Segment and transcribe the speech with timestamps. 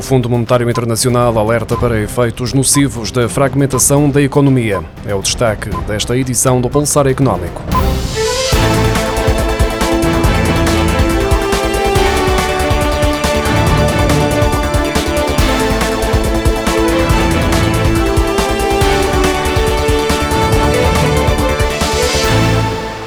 [0.00, 4.82] O Fundo Monetário Internacional alerta para efeitos nocivos da fragmentação da economia.
[5.04, 7.79] É o destaque desta edição do Pulsar Económico.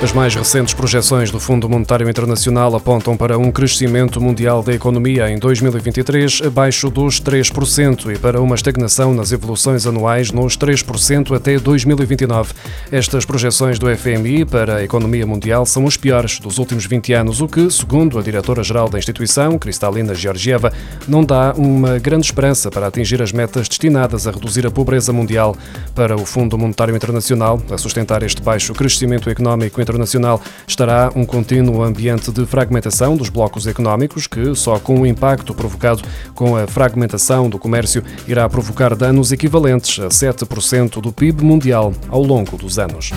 [0.04, 5.30] As mais recentes projeções do Fundo Monetário Internacional apontam para um crescimento mundial da economia
[5.30, 11.58] em 2023 abaixo dos 3% e para uma estagnação nas evoluções anuais nos 3% até
[11.58, 12.54] 2029.
[12.92, 17.40] Estas projeções do FMI para a economia mundial são as piores dos últimos 20 anos,
[17.40, 20.74] o que, segundo a diretora-geral da instituição, Kristalina Georgieva,
[21.08, 25.56] não dá uma grande esperança para atingir as metas destinadas a reduzir a pobreza mundial.
[25.96, 31.26] Para o Fundo Monetário Internacional, a sustentar este baixo crescimento económico internacional, internacional estará um
[31.26, 36.68] contínuo ambiente de fragmentação dos blocos económicos que, só com o impacto provocado com a
[36.68, 42.80] fragmentação do comércio, irá provocar danos equivalentes a 7% do PIB mundial ao longo dos
[42.80, 43.12] anos.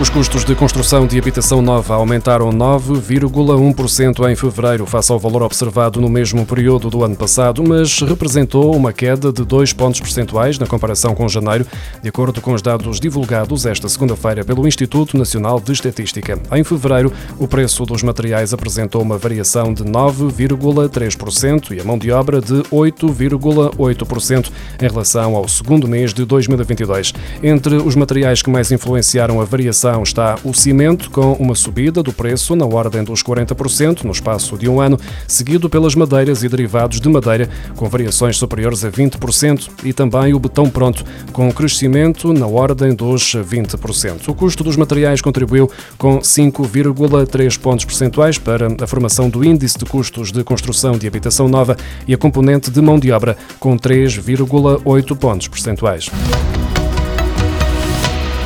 [0.00, 6.00] Os custos de construção de habitação nova aumentaram 9,1% em fevereiro, face ao valor observado
[6.00, 10.66] no mesmo período do ano passado, mas representou uma queda de 2 pontos percentuais na
[10.66, 11.66] comparação com janeiro,
[12.02, 16.38] de acordo com os dados divulgados esta segunda-feira pelo Instituto Nacional de Estatística.
[16.50, 22.10] Em fevereiro, o preço dos materiais apresentou uma variação de 9,3% e a mão de
[22.10, 27.12] obra de 8,8% em relação ao segundo mês de 2022.
[27.42, 32.12] Entre os materiais que mais influenciaram a variação está o cimento, com uma subida do
[32.12, 37.00] preço na ordem dos 40% no espaço de um ano, seguido pelas madeiras e derivados
[37.00, 42.32] de madeira, com variações superiores a 20%, e também o betão pronto, com um crescimento
[42.32, 44.28] na ordem dos 20%.
[44.28, 49.84] O custo dos materiais contribuiu com 5,3 pontos percentuais para a formação do índice de
[49.84, 55.16] custos de construção de habitação nova e a componente de mão de obra, com 3,8
[55.16, 56.10] pontos percentuais.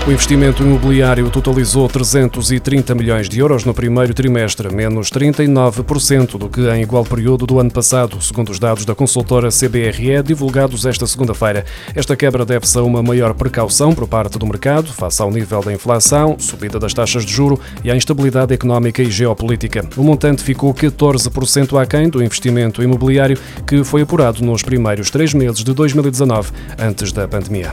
[0.06, 6.60] O investimento imobiliário totalizou 330 milhões de euros no primeiro trimestre, menos 39% do que
[6.60, 11.64] em igual período do ano passado, segundo os dados da consultora CBRE divulgados esta segunda-feira.
[11.94, 15.72] Esta quebra deve-se a uma maior precaução por parte do mercado, face ao nível da
[15.72, 19.88] inflação, subida das taxas de juro e à instabilidade económica e geopolítica.
[19.96, 25.64] O montante ficou 14% aquém do investimento imobiliário que foi apurado nos primeiros três meses
[25.64, 27.72] de 2019, antes da pandemia.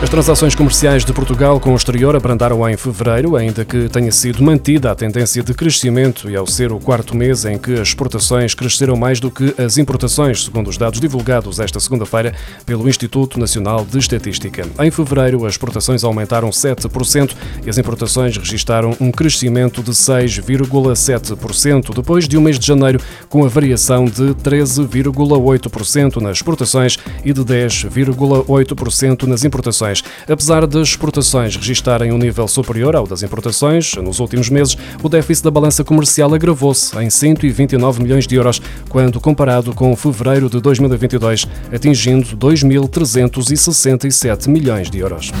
[0.00, 4.40] As transações comerciais de Portugal com o exterior abrandaram em fevereiro, ainda que tenha sido
[4.44, 8.54] mantida a tendência de crescimento e ao ser o quarto mês em que as exportações
[8.54, 12.32] cresceram mais do que as importações, segundo os dados divulgados esta segunda-feira
[12.64, 14.64] pelo Instituto Nacional de Estatística.
[14.78, 17.34] Em fevereiro, as exportações aumentaram 7%
[17.66, 23.44] e as importações registaram um crescimento de 6,7%, depois de um mês de janeiro com
[23.44, 30.02] a variação de 13,8% nas exportações e de 10,8% nas importações exportações.
[30.28, 35.44] Apesar das exportações registarem um nível superior ao das importações, nos últimos meses o déficit
[35.44, 41.46] da balança comercial agravou-se em 129 milhões de euros, quando comparado com fevereiro de 2022,
[41.72, 45.32] atingindo 2.367 milhões de euros.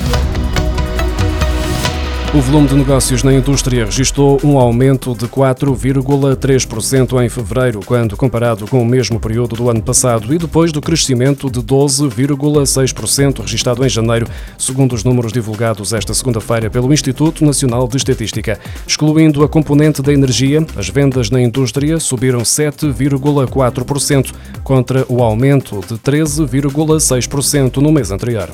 [2.34, 8.66] O volume de negócios na indústria registrou um aumento de 4,3% em fevereiro, quando comparado
[8.66, 13.88] com o mesmo período do ano passado, e depois do crescimento de 12,6% registrado em
[13.88, 14.28] janeiro,
[14.58, 18.60] segundo os números divulgados esta segunda-feira pelo Instituto Nacional de Estatística.
[18.86, 25.94] Excluindo a componente da energia, as vendas na indústria subiram 7,4%, contra o aumento de
[25.94, 28.50] 13,6% no mês anterior.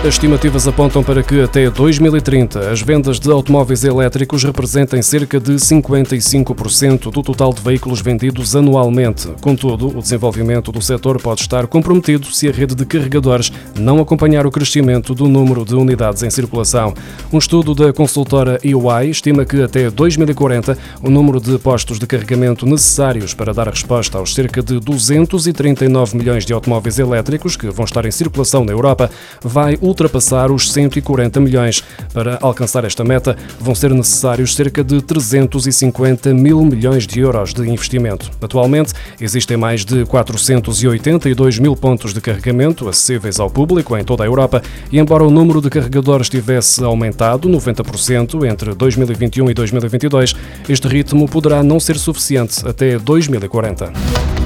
[0.00, 5.54] As estimativas apontam para que até 2030 as vendas de automóveis elétricos representem cerca de
[5.54, 9.28] 55% do total de veículos vendidos anualmente.
[9.40, 14.46] Contudo, o desenvolvimento do setor pode estar comprometido se a rede de carregadores não acompanhar
[14.46, 16.94] o crescimento do número de unidades em circulação.
[17.32, 22.64] Um estudo da consultora EY estima que até 2040 o número de postos de carregamento
[22.64, 28.04] necessários para dar resposta aos cerca de 239 milhões de automóveis elétricos que vão estar
[28.06, 29.10] em circulação na Europa
[29.42, 31.82] vai ultrapassar ultrapassar os 140 milhões.
[32.12, 37.62] Para alcançar esta meta, vão ser necessários cerca de 350 mil milhões de euros de
[37.62, 38.30] investimento.
[38.40, 44.26] Atualmente, existem mais de 482 mil pontos de carregamento acessíveis ao público em toda a
[44.26, 44.62] Europa
[44.92, 50.36] e, embora o número de carregadores tivesse aumentado 90% entre 2021 e 2022,
[50.68, 54.45] este ritmo poderá não ser suficiente até 2040.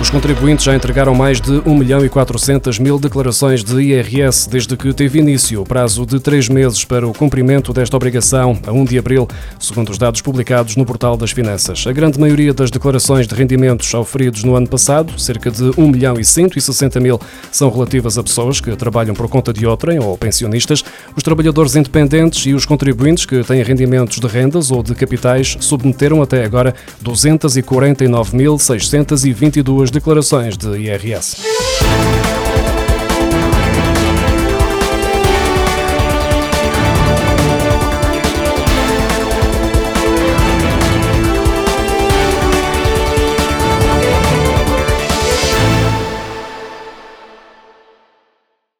[0.00, 4.74] Os contribuintes já entregaram mais de 1 milhão e 400 mil declarações de IRS desde
[4.74, 8.86] que teve início o prazo de três meses para o cumprimento desta obrigação, a 1
[8.86, 11.84] de abril, segundo os dados publicados no Portal das Finanças.
[11.86, 16.18] A grande maioria das declarações de rendimentos oferidos no ano passado, cerca de 1 milhão
[16.18, 17.20] e 160 mil,
[17.52, 20.82] são relativas a pessoas que trabalham por conta de outrem ou pensionistas,
[21.14, 26.22] os trabalhadores independentes e os contribuintes que têm rendimentos de rendas ou de capitais submeteram
[26.22, 26.74] até agora
[27.04, 31.36] 249.622 declarações de IRS.